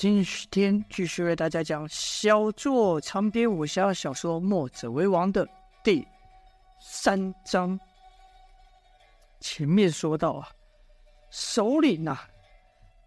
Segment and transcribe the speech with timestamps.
[0.00, 5.44] 今天继续为大家讲小作长篇武侠小说《墨者为王》的
[5.82, 6.06] 第
[6.80, 7.76] 三章。
[9.40, 10.48] 前面说到啊，
[11.32, 12.16] 首领呐、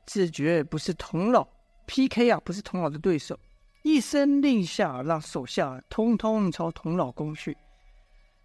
[0.05, 1.47] 自觉不是童老
[1.85, 3.39] PK 啊，不是童老的对手，
[3.83, 7.55] 一声令下，让手下通通朝童老攻去。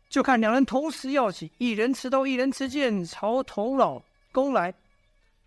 [0.08, 4.00] 就看两人同时要起，一人持刀，一人持剑，朝童老
[4.30, 4.72] 攻来。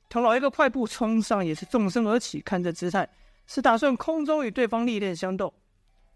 [0.10, 3.08] 童老一个快步冲上，也是纵身而起，看这姿态
[3.46, 5.54] 是打算空中与对方历练相斗。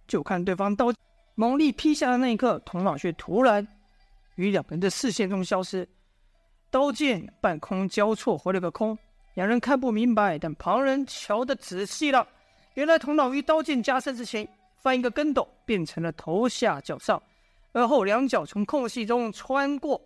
[0.08, 0.92] 就看对方刀
[1.36, 3.66] 猛力劈下的那一刻，童老却突然
[4.36, 5.88] 与两人的视线中消失，
[6.72, 8.98] 刀剑半空交错，回了个空。
[9.36, 12.28] 两人看不明白，但旁人瞧得仔细了，
[12.74, 14.48] 原来童老于刀剑加身之前
[14.82, 17.22] 翻一个跟斗，变成了头下脚上，
[17.72, 20.02] 而后两脚从空隙中穿过。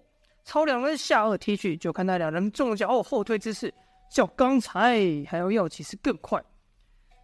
[0.47, 3.71] 朝两人下颚踢去，就看那两人中了脚后后退之势，
[4.09, 4.97] 较刚才
[5.27, 6.41] 还要要起时更快。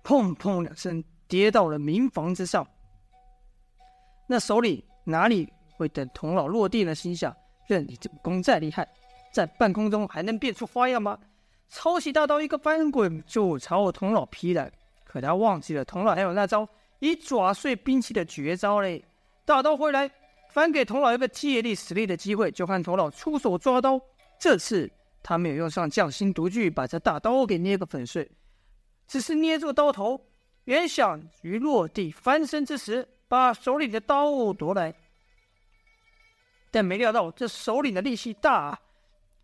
[0.03, 2.67] 砰砰两声，跌到了民房之上。
[4.27, 5.47] 那手里哪里
[5.77, 6.93] 会等童老落地呢？
[6.93, 7.33] 心想：
[7.65, 8.85] 任你这武功再厉害，
[9.31, 11.17] 在半空中还能变出花样吗？
[11.69, 14.69] 抄起大刀，一个翻滚就朝我童老劈来。
[15.05, 16.67] 可他忘记了，童老还有那招
[16.99, 19.05] 以爪碎兵器的绝招嘞。
[19.45, 20.11] 大刀回来。
[20.53, 23.99] 反给童老一个借力使力的机会，就看童老出手抓刀。
[24.39, 24.91] 这次
[25.23, 28.29] 他没有用上匠心独具，把这大刀给捏个粉碎，
[29.07, 30.27] 只是捏住刀头，
[30.65, 34.93] 原想于落地翻身之时，把手里的刀夺来。
[36.69, 38.79] 但没料到这首领的力气大啊，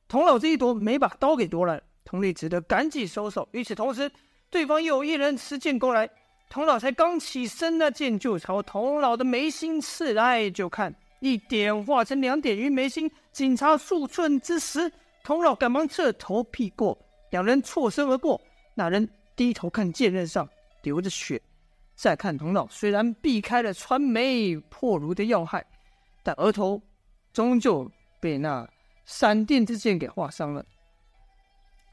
[0.07, 3.49] 童老这一夺，没把刀给夺来，童力只得赶紧收手。
[3.53, 4.11] 与此同时，
[4.51, 6.07] 对方又一人持剑攻来。
[6.49, 10.49] 童老才刚起身，那剑就朝童老的眉心刺来。
[10.49, 14.91] 就看一点化成两点于眉心，仅差数寸之时，
[15.23, 16.97] 童老赶忙侧头避过，
[17.29, 18.41] 两人错身而过。
[18.73, 20.49] 那人低头看剑刃上
[20.81, 21.39] 流着血，
[21.93, 25.63] 再看童老，虽然避开了穿眉破颅的要害，
[26.23, 26.81] 但额头
[27.31, 28.67] 终究被那
[29.05, 30.65] 闪电之剑给划伤了。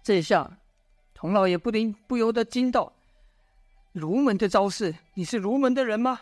[0.03, 0.51] 这下，
[1.13, 2.91] 童老也不禁不由得惊道。
[3.97, 6.21] 儒门的招式，你是儒门的人吗？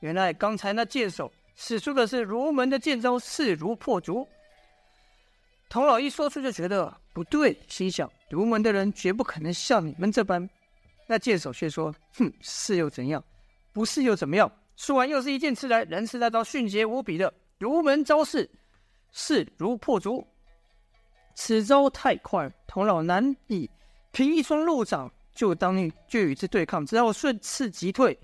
[0.00, 4.28] 原来刚才那剑手使出的是儒门的剑招，势如破竹。
[5.70, 10.46] 童老一说出就觉得不对，心想儒门的人绝不可能像你们这般。
[11.06, 13.24] 那剑手却说：“哼，是又怎样？
[13.72, 18.46] 不是又怎么样？”说完又是一剑刺来，仍是那招迅捷无比的儒门招式，
[19.10, 20.26] 势如破竹。
[21.34, 23.70] 此招太快，童老难以
[24.12, 25.10] 凭一双肉掌。
[25.36, 25.76] 就当
[26.08, 28.18] 就与之对抗，只好顺势急退，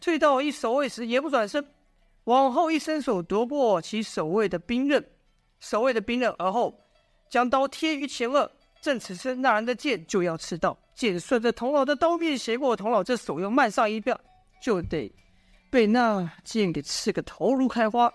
[0.00, 1.64] 退到一守卫时，也不转身，
[2.24, 5.02] 往后一伸手夺过其守卫的兵刃，
[5.60, 6.76] 守卫的兵刃，而后
[7.30, 8.50] 将刀贴于前额。
[8.82, 14.12] 正此时，那人的剑就要刺到，剑顺着童老的刀面斜过，童老这手又慢上一步，
[14.60, 15.10] 就得
[15.70, 18.12] 被那剑给刺个头颅开花。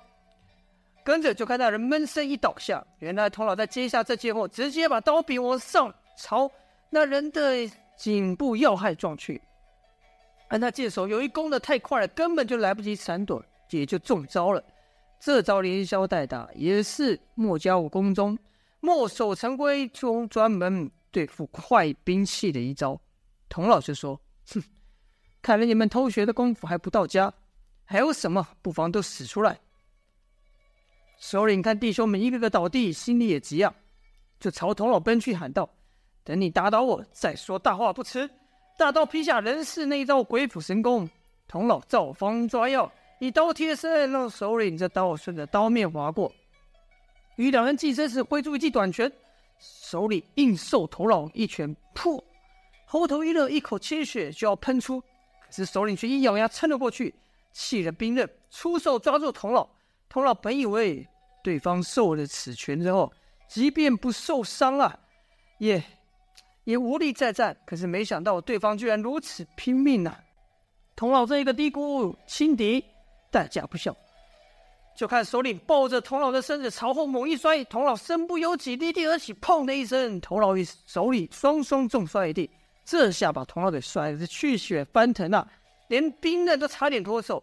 [1.04, 6.52] 跟着就看那人闷声一倒下，原来童老在接下这剑后，直接把刀柄往上朝
[6.90, 7.72] 那人的。
[8.02, 9.40] 颈部要害撞去，
[10.50, 14.64] 而那剑手由于攻得太快了，根本就来不及闪躲，也就中招了。
[15.20, 18.36] 这招连消带打，也是墨家武功中
[18.80, 23.00] 墨守成规中专门对付快兵器的一招。
[23.48, 24.20] 童老师说
[24.52, 24.64] ：“哼，
[25.44, 27.32] 看来你们偷学的功夫还不到家，
[27.86, 29.60] 还有什么不妨都使出来。”
[31.22, 33.72] 首领看弟兄们一个个倒地，心里也急啊，
[34.40, 35.70] 就朝童老奔去，喊道。
[36.24, 38.30] 等你打倒我，再说大话不迟。
[38.78, 41.10] 大刀劈下，人世那一招鬼斧神工。
[41.48, 42.90] 童老照方抓药，
[43.20, 46.32] 一刀贴身，让首领这刀顺着刀面划过。
[47.36, 49.12] 与两人近身时，挥出一记短拳，
[49.60, 52.24] 首领硬受童老一拳，噗，
[52.86, 57.14] 喉头一热，一口鲜血就要喷出，可是首领却一咬牙撑了过去，
[57.52, 59.68] 弃了兵刃，出手抓住童老。
[60.08, 61.06] 童老本以为
[61.44, 63.12] 对方受了此拳之后，
[63.48, 64.98] 即便不受伤啊，
[65.58, 65.84] 也。
[66.64, 70.20] 也无力再战，可是没想到对方居然如此拼命啊！
[70.96, 72.84] 童老这一个低估轻敌，
[73.32, 73.96] 代价不小。
[74.96, 82.50] 就看首领抱着童老的身子朝后猛一摔，童老身不由己离地而起，砰的一声，童老与首领双双重摔一地。
[82.84, 85.48] 这下把童老给摔的是气血翻腾啊，
[85.88, 87.42] 连兵刃都差点脱手。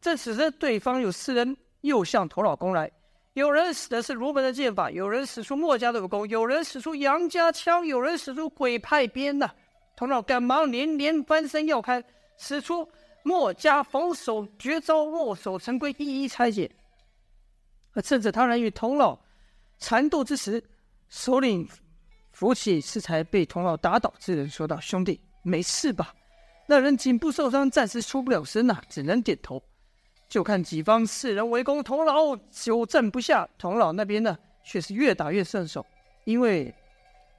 [0.00, 2.90] 正此时，对方有四人又向童老攻来。
[3.38, 9.48] 有人使的是儒门的剑法，有人使出墨家的武功，有人使出杨家枪，有人使出鬼派鞭呐。
[9.94, 12.02] 童老赶忙连连翻身要开，
[12.36, 12.88] 使出
[13.22, 16.68] 墨家防守绝招，墨守成规，一一拆解。
[17.92, 19.16] 而趁着他人与童老
[19.78, 20.62] 缠斗之时，
[21.08, 21.68] 首领
[22.32, 26.12] 扶起适才被童老打倒之人，说道：“兄弟，没事吧？”
[26.66, 29.62] 那人颈部受伤，暂时出不了声呐、只能点头。
[30.28, 33.48] 就看己方四人围攻童老，久战不下。
[33.56, 35.84] 童老那边呢，却是越打越顺手，
[36.24, 36.74] 因为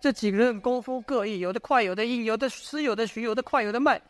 [0.01, 4.01] 这几个人功夫各异，有的快，有的硬，有的实，有的虚，有的快，有的慢，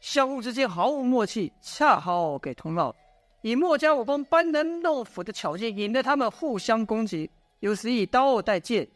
[0.00, 2.94] 相互之间毫无默契，恰好给童老
[3.42, 7.28] 以墨家武功班门弄斧的巧劲，引得他们互相攻击。
[7.60, 8.86] 有时以刀带剑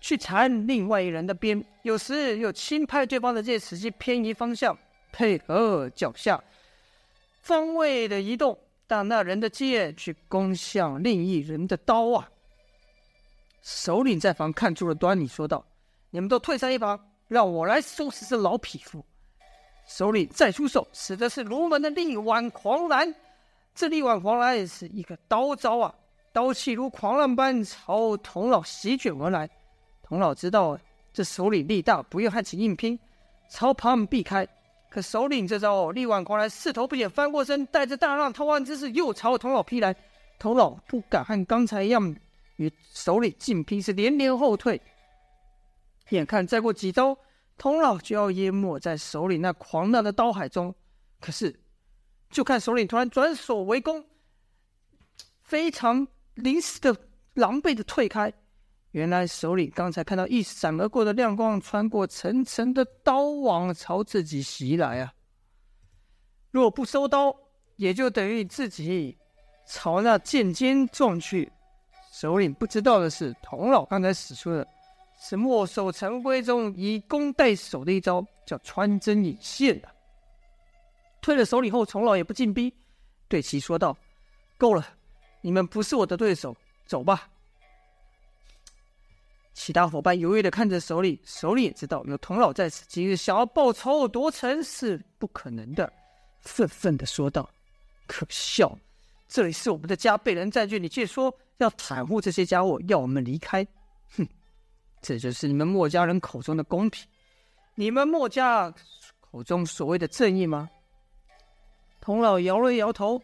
[0.00, 4.76] 去缠另外一人的鞭，有时又轻拍对方的剑，使其偏移方向。
[5.12, 6.40] 配合脚下
[7.40, 12.28] 方位的移动，但那人的剑去攻向另一人的刀啊！
[13.62, 15.64] 首领在旁看出了端倪，说道
[16.10, 16.98] ：“你们都退散一旁，
[17.28, 19.04] 让我来收拾这老匹夫。”
[19.86, 23.14] 首领再出手，使的是卢门的力挽狂澜。
[23.74, 25.94] 这力挽狂澜是一个刀招啊，
[26.32, 29.48] 刀气如狂浪般朝童老席卷而来。
[30.02, 30.78] 童老知道
[31.12, 32.98] 这首领力大，不愿和其硬拼，
[33.48, 34.46] 朝旁避开。
[34.90, 39.94] 可首领这招力挽狂澜，势头不减，翻过身，带着大浪淘湾之势，又朝童老劈来。
[40.38, 42.16] 童老不敢和刚才一样
[42.56, 44.80] 与首领硬拼，是连连后退。
[46.08, 47.16] 眼看再过几招，
[47.56, 50.74] 童老就要淹没在首领那狂浪的刀海中。
[51.20, 51.60] 可是，
[52.30, 54.04] 就看首领突然转手为攻，
[55.42, 56.96] 非常临时的、
[57.34, 58.32] 狼狈的退开。
[58.92, 65.12] 原来首领刚才看到一闪而过的亮光，穿过层层的刀网，朝自己袭来啊！
[66.50, 67.34] 若不收刀，
[67.76, 69.16] 也就等于自己
[69.64, 71.50] 朝那剑尖撞去。
[72.12, 74.66] 首领不知道的是，童老刚才使出的
[75.20, 79.88] 是墨守成规中以攻代守的一招，叫穿针引线的。
[81.20, 82.74] 退了首领后，童老也不进逼，
[83.28, 83.96] 对其说道
[84.58, 84.84] ：“够了，
[85.40, 87.28] 你们不是我的对手，走吧。”
[89.52, 95.92] 其他伙伴犹豫的看着首领，首领也知道有童老在此，今日想要报仇夺城是不可能的，
[96.40, 97.48] 愤愤的说道
[98.06, 98.78] ：“可笑！
[99.28, 103.66] 这里是我们的家，被人占据，你却说要袒护这些家伙，要我们离开？
[104.16, 104.26] 哼，
[105.02, 107.06] 这就是你们墨家人口中的公平，
[107.74, 108.72] 你们墨家
[109.20, 110.70] 口中所谓的正义吗？”
[112.00, 113.20] 童老摇了摇头，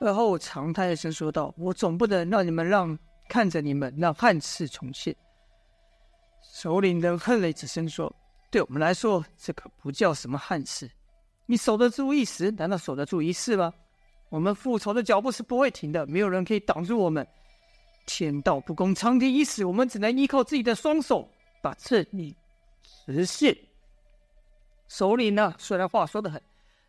[0.00, 2.98] 而后长叹一声说道：“我总不能让你们让
[3.28, 5.14] 看着你们让汉室重现。”
[6.42, 8.14] 首领冷哼了一声，说
[8.50, 10.90] ：“对我们来说，这可不叫什么憾事。
[11.46, 13.72] 你守得住一时，难道守得住一世吗？
[14.28, 17.26] 我们复仇的脚步是不会停的，没有人可以挡住我们。
[18.06, 21.28] 天道不公，苍天已死，我们只能依靠自己的双手
[21.62, 22.34] 把正义
[22.82, 23.56] 实现。”
[24.88, 26.42] 首领呢，虽然话说得很，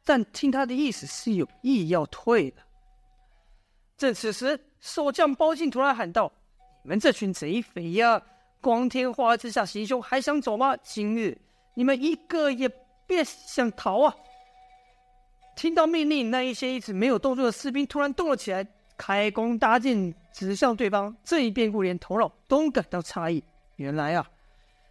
[0.03, 2.57] 但听他的意思是有意要退的。
[3.95, 6.31] 正此时，守将包进突然喊道
[6.83, 8.19] ：“你们这群贼匪呀！”
[8.61, 10.77] 光天化日之下行凶，还想走吗？
[10.77, 11.35] 今日
[11.73, 12.69] 你们一个也
[13.07, 14.15] 别想逃啊！
[15.55, 18.65] 听到命令，那一些一直没有动作的士兵突然动了起来，
[18.95, 21.15] 开弓搭箭，指向对方。
[21.23, 23.43] 这一变故连童老都感到诧异。
[23.77, 24.29] 原来啊，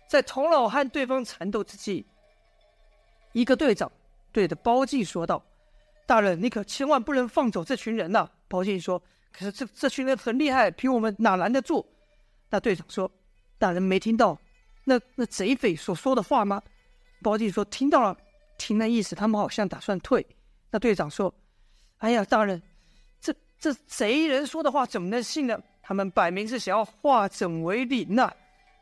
[0.08, 2.04] 在童老和对方缠斗之际，
[3.32, 3.90] 一个队长
[4.32, 5.40] 对着包进说道
[6.06, 9.00] ：“大人，你可千万不能放走这群人呐、！”包进说
[9.32, 11.86] ：“可是这这群人很厉害，凭我们哪拦得住？”
[12.50, 13.08] 那队长说。
[13.60, 14.36] 大人没听到
[14.84, 16.62] 那那贼匪所说的话吗？
[17.22, 18.16] 包进说听到了，
[18.56, 20.26] 听那意思，他们好像打算退。
[20.70, 21.32] 那队长说
[21.98, 22.60] ：“哎呀，大人，
[23.20, 25.60] 这这贼人说的话怎么能信呢？
[25.82, 28.32] 他们摆明是想要化整为零呐！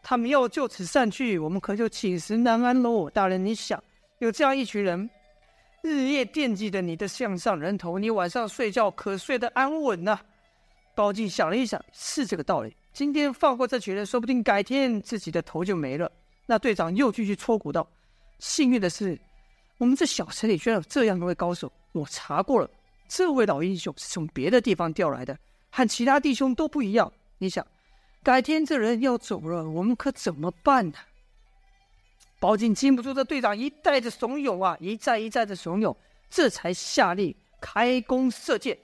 [0.00, 3.10] 他们要就此散去，我们可就寝食难安喽。
[3.10, 3.82] 大人，你想，
[4.20, 5.10] 有这样一群人，
[5.82, 10.20] 日夜惦记着你的项上人头，你晚上睡觉可睡得安稳呐？”
[10.94, 12.76] 包进想了一想，是这个道理。
[12.98, 16.10] 今天放过这群人，说不定改天自己的头就没了。
[16.46, 17.88] 那队长又继续戳鼓道
[18.40, 19.16] ：“幸运的是，
[19.76, 21.70] 我们这小城里居然有这样一位高手。
[21.92, 22.68] 我查过了，
[23.06, 25.38] 这位老英雄是从别的地方调来的，
[25.70, 27.12] 和其他弟兄都不一样。
[27.38, 27.64] 你想，
[28.24, 30.98] 改天这人要走了，我们可怎么办呢？”
[32.40, 35.94] 包进禁不住这队长一再的怂恿啊，一再一再的怂恿，
[36.28, 38.76] 这才下令开弓射箭。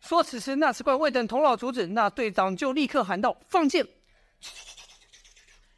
[0.00, 3.86] 说此时，那只怪未等童老阻止，那队长就立刻喊道：“放箭！”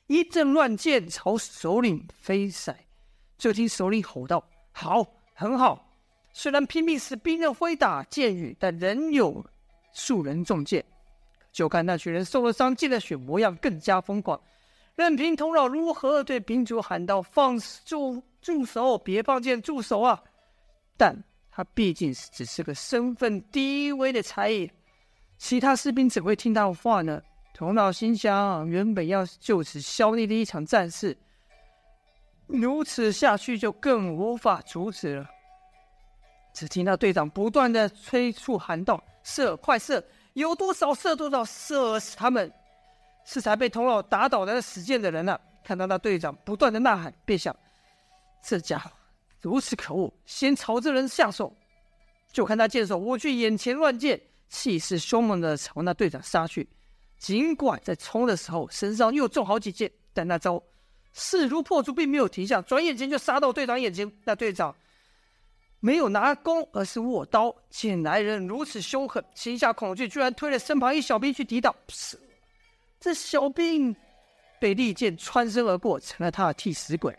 [0.07, 2.79] 一阵乱箭朝首领飞闪。
[3.37, 5.85] 就听首领吼道：“好，很好！
[6.33, 9.45] 虽然拼命使兵刃挥打箭雨，但仍有
[9.93, 10.85] 数人中箭。
[11.51, 14.41] 就看那群人受了伤，见了血，模样更加疯狂。
[14.95, 18.97] 任凭童老如何对兵卒喊道：‘放住，住手！
[18.97, 20.23] 别放箭，住手啊！’
[20.97, 21.25] 但……
[21.55, 24.71] 他毕竟是只是个身份低微的差役，
[25.37, 27.23] 其他士兵怎会听他话呢？
[27.53, 31.15] 童老心想，原本要就此消灭的一场战事，
[32.47, 35.29] 如此下去就更无法阻止了。
[36.55, 40.03] 只听到队长不断的催促喊道：“射，快射！
[40.33, 42.51] 有多少射多少，射死他们！”
[43.25, 45.41] 是才被童老打倒的死贱的人了、啊。
[45.63, 47.55] 看到那队长不断的呐喊，便想：
[48.43, 48.91] 这家伙
[49.43, 51.55] 如此可恶，先朝这人下手。
[52.33, 54.19] 就看他剑手握去眼前乱箭，
[54.49, 56.67] 气势凶猛的朝那队长杀去。
[57.19, 60.63] 尽管在冲的时候身上又中好几箭，但那招
[61.13, 64.11] 势如破竹，并没有停下，转眼间就杀到队长眼前。
[64.25, 64.75] 那队长
[65.79, 67.55] 没有拿弓，而是握刀。
[67.69, 71.75] 见来人如此凶狠，心下恐惧，居然推了身旁一小兵去抵挡。
[72.99, 73.95] 这小兵
[74.59, 77.15] 被利箭穿身而过，成了他的替死鬼。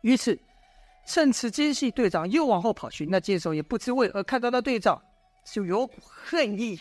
[0.00, 0.38] 于此
[1.04, 3.06] 趁此间隙，队长又往后跑去。
[3.06, 5.02] 那剑手也不知为何看到那队长，
[5.44, 6.80] 就有股恨意，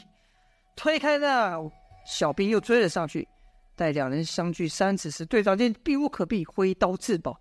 [0.76, 1.60] 推开那。
[2.04, 3.28] 小兵又追了上去，
[3.76, 7.40] 待两人相距三尺时，队长见避无可避，挥刀自保。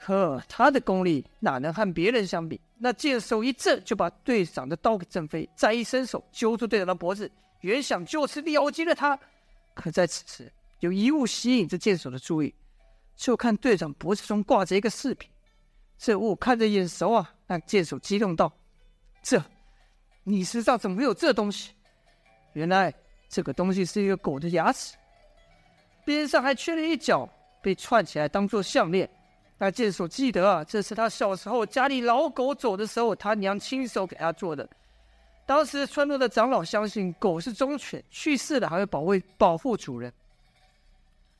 [0.00, 2.58] 可他的功力哪能和别人相比？
[2.78, 9.18] 那剑手一震，就把队长的刀给震飞，再一伸手揪住队长的脖子，原想就此了结了他。
[9.74, 10.50] 可在此时，
[10.80, 12.54] 有一物吸引着剑手的注意，
[13.14, 15.30] 就看队长脖子中挂着一个饰品，
[15.98, 17.34] 这物看着眼熟啊！
[17.46, 18.52] 那箭手激动道
[19.22, 19.42] ：“这，
[20.24, 21.72] 你身上怎么会有这东西？”
[22.54, 22.92] 原来。
[23.28, 24.96] 这个东西是一个狗的牙齿，
[26.04, 27.28] 边上还缺了一角，
[27.60, 29.10] 被串起来当做项链。
[29.58, 34.66] 那剑手记得啊，这是他小时候家里老狗走的时候，他娘亲手给他做的。
[35.44, 40.10] 当时村落的长老相信狗是忠犬，去世了还会保卫保护主人，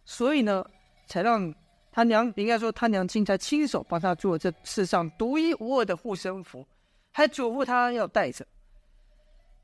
[0.04, 0.68] 所以呢，
[1.06, 1.54] 才让
[1.96, 6.62] 他娘应该说他娘亲才亲手帮他做这世上独一无二的护身符，
[7.10, 8.46] 还嘱咐他要带着。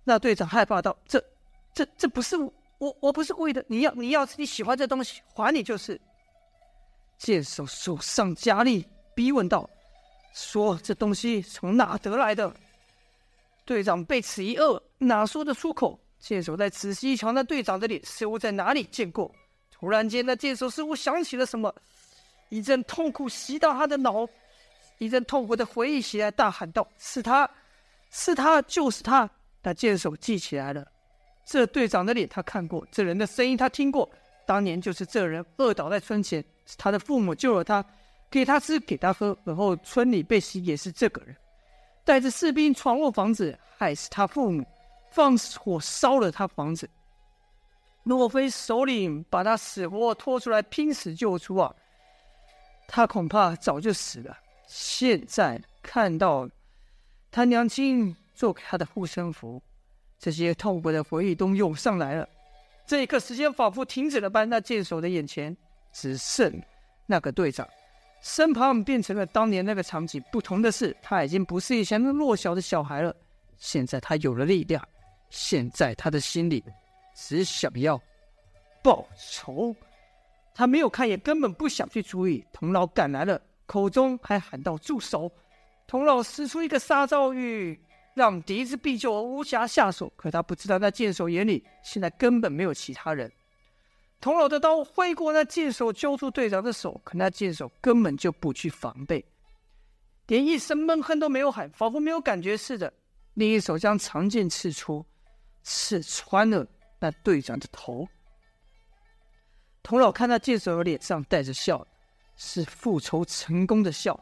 [0.03, 1.23] 那队长害怕道：“这。”
[1.75, 2.35] 这这不是
[2.79, 3.63] 我，我不是故意的。
[3.69, 6.01] 你要你要你喜欢这东西，还你就是。
[7.19, 9.69] 剑手手上加力，逼问道
[10.33, 12.51] ：“说这东西从哪得来的？”
[13.67, 16.01] 队长被此一愕，哪说得出口？
[16.19, 19.31] 剑手再仔细一瞧，那队长的脸似乎在哪里见过。
[19.71, 21.75] 突然间，那剑手似乎想起了什么，
[22.53, 24.29] 一阵痛苦袭到他的脑，
[24.99, 27.49] 一阵痛苦的回忆袭来，大喊道：“是他，
[28.11, 29.29] 是他，就是他！”
[29.65, 30.87] 那剑手记起来了。
[31.47, 34.07] 这队长的脸他看过，这人的声音他听过，
[34.45, 37.83] 当年就是这人饿倒在村前，是他的父母救了他，
[38.31, 41.35] 给他吃给他喝，而后村里被袭也是这个人，
[42.05, 44.63] 带着士兵闯入房子，害死他父母，
[45.11, 46.87] 放火烧了他房子。
[48.03, 51.75] 若非首领把他死活拖出来拼死救出啊，
[52.95, 54.37] 他恐怕早就死了。
[54.67, 56.47] 现在看到
[57.31, 59.63] 他娘亲做给他的护身符。
[60.19, 62.29] 这些痛苦的回忆都涌上来了，
[62.87, 64.47] 这一刻，时间仿佛停止了般。
[64.47, 65.57] 那剑手的眼前
[65.91, 66.63] 只剩
[67.07, 67.67] 那个队长，
[68.21, 70.23] 身旁变成了当年那个场景。
[70.31, 73.17] 不同的是，他已经不是以前那弱小的小孩了，
[73.57, 74.87] 现在他有了力量。
[75.31, 76.63] 现在他的心里
[77.17, 77.99] 只想要
[78.83, 79.75] 报仇。
[80.55, 82.45] 他没有看也根本不想去注意。
[82.53, 85.31] 童老赶来了，口中还喊道：“住手！”
[85.87, 87.81] 童老使出一个杀招欲。
[88.15, 93.33] 让敌之必救无暇下手，可他不知道那剑手眼里现在根本没有其他人。
[94.21, 99.25] 童老的刀挥过那剑手，揪住队长的手，可那剑手根本就不去防备，
[100.27, 102.93] 连一声闷哼都没有喊，仿佛没有感觉似的。
[103.33, 105.03] 另一手将长剑刺出，
[105.63, 106.67] 刺穿了
[107.01, 108.07] 那队长的头。
[109.83, 111.85] 童老看那剑手的脸上带着笑，
[112.37, 114.19] 是复仇成功的笑。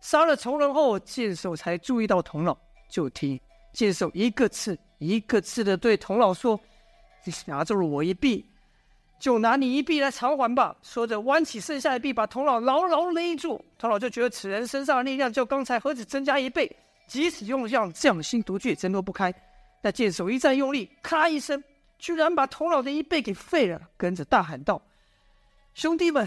[0.00, 2.56] 杀了仇人后，剑手才注意到童老。
[2.90, 3.40] 就听
[3.72, 6.60] 剑手一个刺一个刺的对童老说
[7.24, 8.44] ：“你拿住了我一臂，
[9.18, 13.64] 就拿你一臂来偿还吧。”说着，弯起剩下的臂，把童老牢牢勒住。
[13.78, 16.70] 童老就觉得此人身上的力量较刚才何止增加一倍，
[17.06, 19.34] 即使用上匠心独具，也挣脱不开。
[19.80, 21.62] 那剑手一再用力，咔一声，
[21.98, 24.80] 居然把童老的一臂给废了，跟着大喊道
[25.74, 26.26] ：“兄弟们，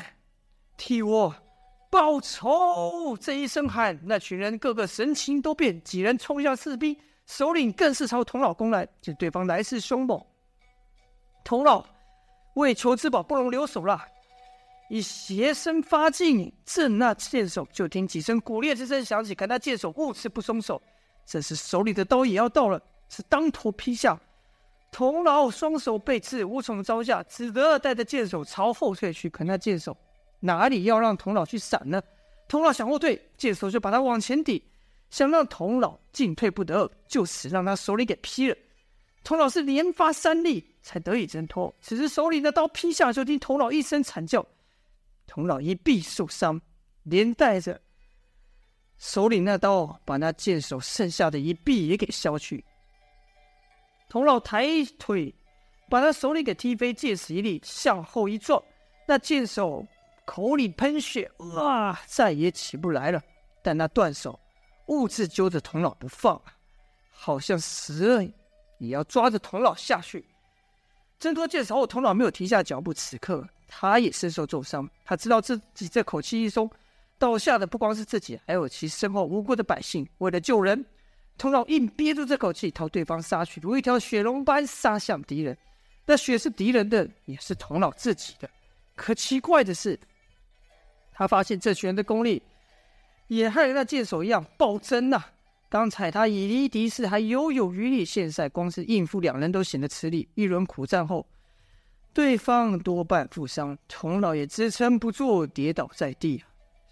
[0.75, 1.33] 替我！”
[1.89, 3.17] 报仇！
[3.17, 8.85] 这一声喊，那群人个个神情都变，几人冲向士兵，首领更是朝童老攻来。
[9.01, 10.21] 见对方来势凶猛，
[11.45, 11.85] 童老
[12.55, 14.05] 为求自保，不容留手了，
[14.89, 20.81] 以斜身发劲，正那剑手，就听几声骨裂之声响起，看那剑手兀自不松手，
[21.25, 24.19] 这时手里的刀也要到了，是当头劈下。
[24.91, 29.29] 童老双手被刺，无从招架，只得带着剑手朝后退去。
[29.29, 29.95] 可那剑手。
[30.39, 32.01] 哪里要让童老去闪呢？
[32.47, 34.63] 童老想后退，剑手就把他往前抵，
[35.09, 38.55] 想让童老进退不得，就此让他手里给劈了。
[39.23, 41.73] 童老是连发三力才得以挣脱。
[41.81, 44.45] 此时手里的刀劈下，就听童老一声惨叫，
[45.25, 46.61] 童老一臂受伤，
[47.03, 47.81] 连带着
[48.99, 52.63] 手里那刀，把那剑手剩下的一臂也给削去。
[54.09, 54.65] 童老抬
[54.97, 55.33] 腿，
[55.89, 58.61] 把他手里给踢飞，借此一力向后一撞，
[59.05, 59.85] 那剑手
[60.25, 63.21] 口里喷血，哇，再也起不来了。
[63.61, 64.39] 但那断手
[64.85, 66.41] 兀自揪着童老不放，
[67.11, 68.23] 好像死了
[68.77, 70.25] 也要抓着童老下去。
[71.19, 72.93] 挣脱剑手后，童老没有停下脚步。
[72.93, 76.69] 此刻他也身受重伤，他知道自己这口气一松，
[77.17, 80.07] 倒下的不光是自己，还有其身后无辜的百姓。
[80.19, 80.85] 为了救人，
[81.37, 85.57] 童老硬憋住这口气，朝对方杀去，如一条血龙般杀向敌人。
[86.05, 88.49] 那血是敌人的，也是童老自己的。
[88.95, 89.99] 可奇怪的是，
[91.13, 92.41] 他发现这群人的功力。
[93.27, 95.21] 也和那剑手一样暴增呐、
[95.67, 100.29] 刚才他以一敌四还犹有余力，现在光是应付两人都显得吃力。
[100.33, 101.27] 一轮苦战后，
[102.13, 106.41] 对方多半负伤，童老也支撑不住，跌倒在地。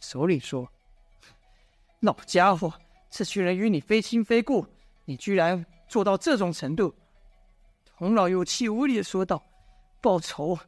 [0.01, 0.69] 首领说
[2.01, 2.73] ：“老家伙，
[3.17, 4.67] 这群人与你非亲非故，
[5.05, 6.93] 你居然做到这种程度！”
[7.97, 9.41] 童老有气无力的说道
[10.03, 10.59] ：“报仇，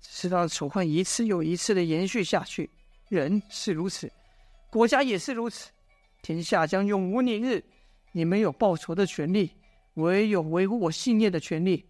[0.00, 2.70] 只是让仇恨一次又一次的延续下去。
[3.08, 4.08] 人是如此。”
[4.70, 5.70] 国家也是如此，
[6.22, 7.64] 天下将永无宁日。
[8.12, 9.50] 你们有报仇的权利，
[9.94, 11.84] 我也有维护我信念的权利。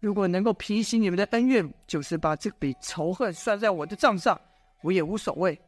[0.00, 4.40] 如果能够平息你们的恩怨，就是把这笔仇恨算在我的账上，
[4.80, 5.60] 我也无所谓。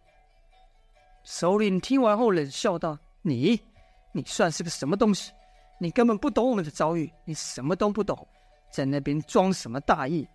[1.23, 3.61] 首领听完后冷笑道：“你，
[4.15, 5.33] 你算是个什么东西？
[5.79, 8.27] 你根本不懂我们的遭遇，你什么都不懂，
[8.73, 10.27] 在那边装什么大义？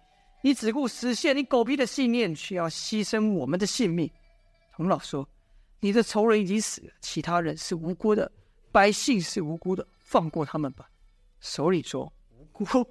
[0.44, 4.08] 你只顾实现你狗屁的信念，却要牺牲我们的性命。”
[4.76, 5.28] 童老说。
[5.82, 8.30] 你的仇人已经死了，其他人是无辜的，
[8.70, 10.90] 百姓是无辜的，放过他们吧。
[11.40, 12.86] 首领说：“无辜？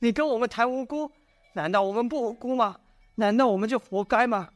[0.00, 1.10] 你跟我们谈无辜？
[1.54, 2.76] 难道我们不无辜吗？
[3.14, 4.50] 难道我们就活该吗？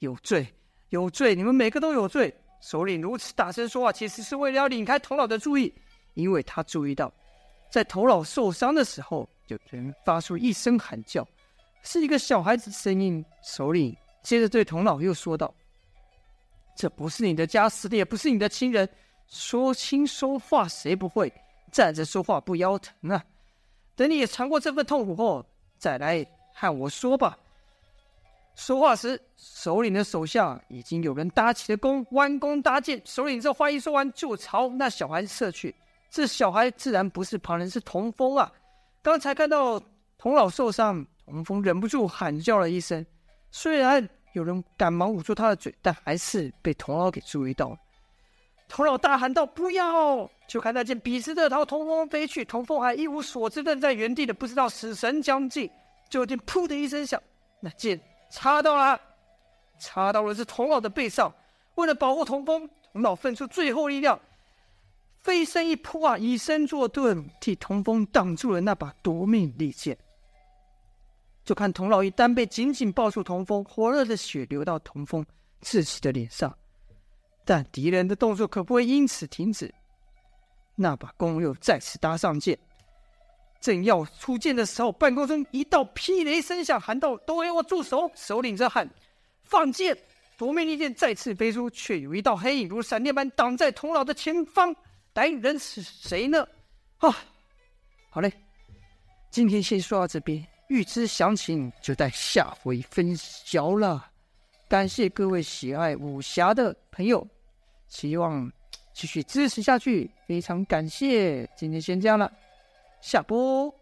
[0.00, 0.46] 有罪，
[0.90, 1.34] 有罪！
[1.34, 5.74] 你们每个都有罪。”首领如此大声说话，其实是为了要引开童老的注意，
[6.14, 7.12] 因为他注意到，
[7.68, 11.26] 在童老受伤的时候，有人发出一声喊叫，
[11.82, 13.22] 是一个小孩子的声音。
[13.42, 15.52] 首领接着对童老又说道。
[16.76, 18.88] 这不是你的家，死的也不是你的亲人。
[19.26, 21.32] 说轻说话谁不会？
[21.72, 23.24] 站着说话不腰疼啊！
[23.96, 25.44] 等你也尝过这份痛苦后，
[25.78, 27.36] 再来和我说吧。
[28.54, 33.00] 说话时，首领的手下已经有人搭起了弓，弯弓搭箭。
[33.04, 35.74] 首领这话一说完，就朝那小孩射去。
[36.10, 38.52] 这小孩自然不是旁人，是童风啊！
[39.02, 39.80] 刚才看到
[40.18, 43.04] 童老受伤，童风忍不住喊叫了一声。
[43.50, 44.08] 虽然。
[44.34, 47.76] 有人赶忙捂住他的嘴，但还是被童老给注意到了。
[48.66, 55.70] 童老大喊道：“不要！”就看那箭笔直的朝童风飞去，童风还一无所知，愣在原地的，不知道死神将近。
[56.08, 57.22] 就听“噗”的一声响，
[57.60, 58.00] 那剑
[58.32, 58.98] 插到了，
[59.78, 61.32] 插到了这童老的背上。
[61.74, 64.18] 为了保护童风，童老奋出最后力量，
[65.20, 69.96] 飞身一扑啊，以身作盾，替童风挡住了那把夺命利剑。
[71.44, 75.24] 就看童老一单背紧紧抱住童风，火热的血流到童风
[75.62, 76.56] 稚气的脸上，
[77.44, 79.74] 但敌人的动作可不会因此停止。
[80.74, 82.58] 那把弓又再次搭上箭，
[83.62, 88.86] 正要出剑的时候，半空中一道霹雷声响，喊道：“都给我住手！”首领这喊
[89.44, 89.96] ：“放箭！”
[90.36, 94.74] 夺命利剑再次飞出，却有一道黑影如闪电般挡在童老的前方。
[95.14, 96.44] 来人是谁呢？
[96.98, 97.16] 啊，
[98.10, 98.32] 好嘞，
[99.30, 100.44] 今天先说到这边。
[100.68, 104.10] 欲知详情，就待下回分晓了。
[104.68, 107.24] 感谢各位喜爱武侠的朋友，
[107.88, 108.50] 希望
[108.94, 111.48] 继续支持下去，非常感谢。
[111.54, 112.32] 今天先这样了，
[113.02, 113.81] 下播。